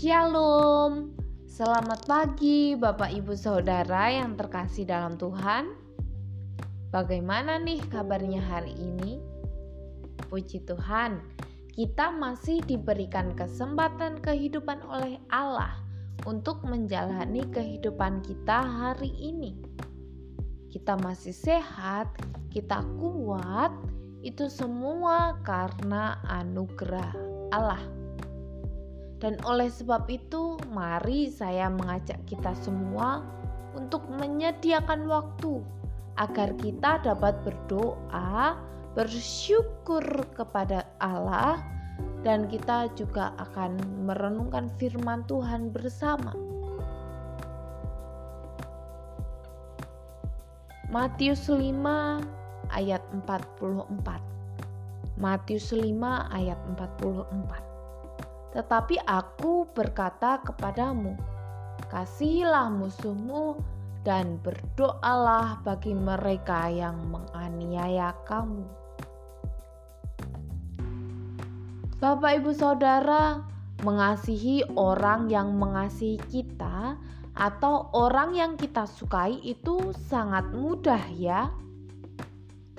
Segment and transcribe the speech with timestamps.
[0.00, 1.12] Shalom,
[1.44, 5.76] selamat pagi Bapak Ibu Saudara yang terkasih dalam Tuhan.
[6.88, 9.20] Bagaimana nih kabarnya hari ini?
[10.32, 11.20] Puji Tuhan,
[11.76, 15.76] kita masih diberikan kesempatan kehidupan oleh Allah
[16.24, 19.52] untuk menjalani kehidupan kita hari ini.
[20.72, 22.08] Kita masih sehat,
[22.48, 23.68] kita kuat,
[24.24, 27.12] itu semua karena anugerah
[27.52, 27.99] Allah.
[29.20, 33.20] Dan oleh sebab itu, mari saya mengajak kita semua
[33.76, 35.60] untuk menyediakan waktu
[36.16, 38.56] agar kita dapat berdoa,
[38.96, 40.02] bersyukur
[40.32, 41.60] kepada Allah,
[42.24, 43.76] dan kita juga akan
[44.08, 46.32] merenungkan firman Tuhan bersama.
[50.90, 51.70] Matius 5
[52.74, 53.86] ayat 44.
[55.22, 55.86] Matius 5
[56.34, 57.69] ayat 44.
[58.50, 61.14] Tetapi aku berkata kepadamu,
[61.90, 63.62] kasihilah musuhmu
[64.02, 68.64] dan berdoalah bagi mereka yang menganiaya kamu.
[72.00, 73.44] Bapak, ibu, saudara,
[73.84, 76.96] mengasihi orang yang mengasihi kita
[77.36, 81.52] atau orang yang kita sukai itu sangat mudah, ya.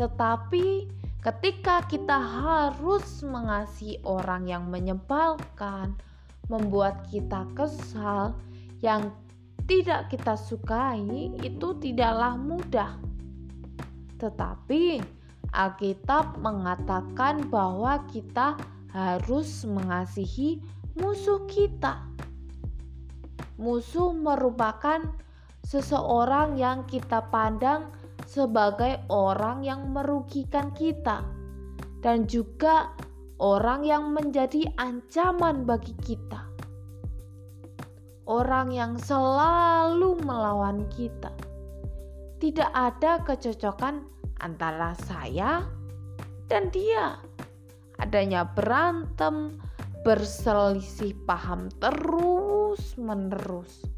[0.00, 0.88] Tetapi
[1.20, 5.92] Ketika kita harus mengasihi orang yang menyebalkan,
[6.48, 8.32] membuat kita kesal,
[8.80, 9.12] yang
[9.68, 11.04] tidak kita sukai,
[11.44, 12.96] itu tidaklah mudah.
[14.16, 15.04] Tetapi
[15.52, 18.56] Alkitab mengatakan bahwa kita
[18.88, 20.56] harus mengasihi
[20.96, 22.00] musuh kita.
[23.60, 25.04] Musuh merupakan
[25.68, 27.92] seseorang yang kita pandang
[28.30, 31.26] sebagai orang yang merugikan kita
[31.98, 32.94] dan juga
[33.42, 36.46] orang yang menjadi ancaman bagi kita.
[38.30, 41.34] Orang yang selalu melawan kita.
[42.38, 44.06] Tidak ada kecocokan
[44.38, 45.66] antara saya
[46.46, 47.18] dan dia.
[47.98, 49.58] Adanya berantem,
[50.06, 53.89] berselisih paham terus-menerus.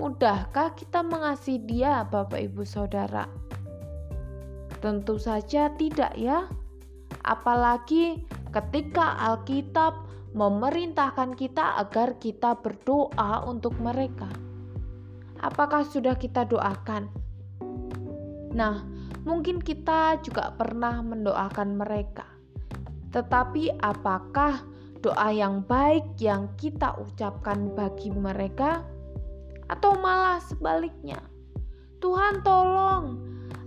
[0.00, 3.28] Mudahkah kita mengasihi dia, Bapak Ibu Saudara?
[4.80, 6.48] Tentu saja tidak ya.
[7.20, 8.24] Apalagi
[8.56, 14.32] ketika Alkitab memerintahkan kita agar kita berdoa untuk mereka.
[15.44, 17.12] Apakah sudah kita doakan?
[18.56, 18.80] Nah,
[19.28, 22.24] mungkin kita juga pernah mendoakan mereka.
[23.12, 24.64] Tetapi apakah
[25.04, 28.80] doa yang baik yang kita ucapkan bagi mereka
[29.72, 31.16] atau malah sebaliknya.
[32.04, 33.16] Tuhan tolong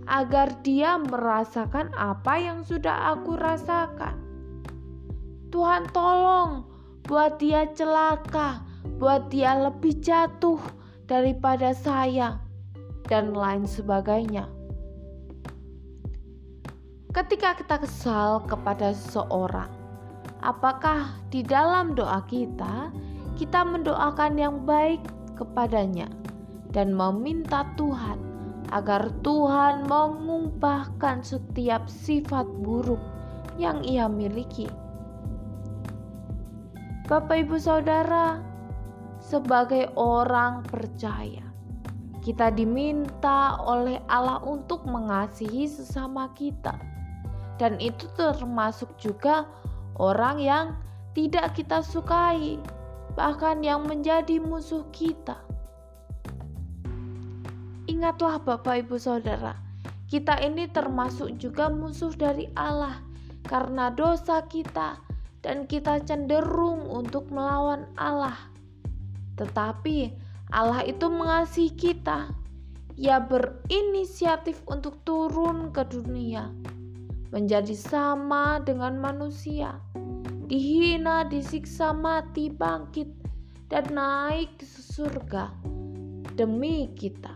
[0.06, 4.14] agar dia merasakan apa yang sudah aku rasakan.
[5.50, 6.62] Tuhan tolong
[7.10, 8.62] buat dia celaka,
[9.02, 10.62] buat dia lebih jatuh
[11.10, 12.38] daripada saya
[13.10, 14.46] dan lain sebagainya.
[17.10, 19.72] Ketika kita kesal kepada seseorang,
[20.44, 22.92] apakah di dalam doa kita
[23.40, 25.00] kita mendoakan yang baik
[25.36, 26.08] kepadanya
[26.72, 28.18] dan meminta Tuhan
[28.74, 32.98] agar Tuhan mengubahkan setiap sifat buruk
[33.60, 34.66] yang ia miliki.
[37.06, 38.42] Bapak, ibu, saudara,
[39.22, 41.46] sebagai orang percaya,
[42.26, 46.74] kita diminta oleh Allah untuk mengasihi sesama kita,
[47.62, 49.46] dan itu termasuk juga
[50.02, 50.66] orang yang
[51.14, 52.58] tidak kita sukai
[53.16, 55.40] bahkan yang menjadi musuh kita.
[57.88, 59.56] Ingatlah Bapak Ibu Saudara,
[60.12, 63.00] kita ini termasuk juga musuh dari Allah
[63.48, 65.00] karena dosa kita
[65.40, 68.36] dan kita cenderung untuk melawan Allah.
[69.40, 70.12] Tetapi
[70.52, 72.30] Allah itu mengasihi kita.
[72.96, 76.48] Ia berinisiatif untuk turun ke dunia,
[77.28, 79.76] menjadi sama dengan manusia
[80.46, 83.10] dihina, disiksa mati, bangkit,
[83.66, 85.50] dan naik ke surga
[86.38, 87.34] demi kita.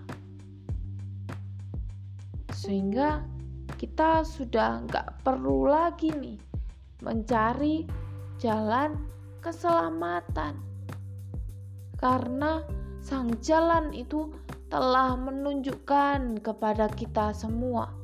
[2.55, 3.27] Sehingga
[3.75, 6.39] kita sudah nggak perlu lagi nih
[7.03, 7.83] mencari
[8.39, 8.95] jalan
[9.43, 10.55] keselamatan.
[11.99, 12.63] Karena
[13.03, 14.31] sang jalan itu
[14.71, 18.00] telah menunjukkan kepada kita semua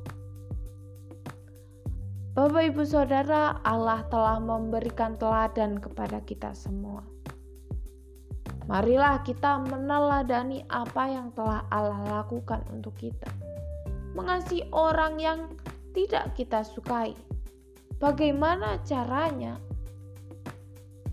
[2.37, 7.01] Bapak, ibu, saudara, Allah telah memberikan teladan kepada kita semua.
[8.69, 13.25] Marilah kita meneladani apa yang telah Allah lakukan untuk kita.
[14.13, 15.49] Mengasihi orang yang
[15.97, 17.17] tidak kita sukai.
[17.97, 19.57] Bagaimana caranya?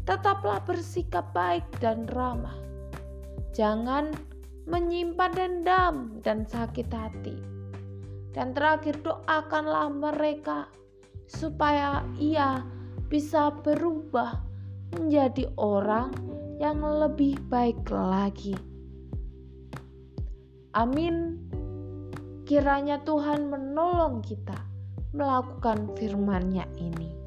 [0.04, 2.60] tetaplah bersikap baik dan ramah.
[3.56, 4.12] Jangan
[4.68, 7.40] menyimpan dendam dan sakit hati.
[8.36, 10.68] Dan terakhir doakanlah mereka
[11.28, 12.62] supaya ia
[13.08, 14.42] bisa berubah
[14.94, 16.14] menjadi orang
[16.58, 18.54] yang lebih baik lagi.
[20.74, 21.38] Amin.
[22.44, 24.58] Kiranya Tuhan menolong kita
[25.14, 27.23] melakukan firman-Nya ini.